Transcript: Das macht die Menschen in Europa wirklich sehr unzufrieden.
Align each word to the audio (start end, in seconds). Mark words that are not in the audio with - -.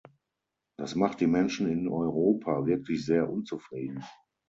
Das 0.77 0.95
macht 0.95 1.19
die 1.21 1.27
Menschen 1.27 1.69
in 1.69 1.87
Europa 1.87 2.65
wirklich 2.65 3.05
sehr 3.05 3.29
unzufrieden. 3.29 4.03